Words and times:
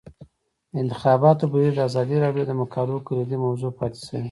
د 0.71 0.73
انتخاباتو 0.83 1.45
بهیر 1.53 1.73
د 1.75 1.79
ازادي 1.89 2.17
راډیو 2.25 2.43
د 2.47 2.51
مقالو 2.61 3.03
کلیدي 3.07 3.37
موضوع 3.45 3.71
پاتې 3.79 3.99
شوی. 4.07 4.19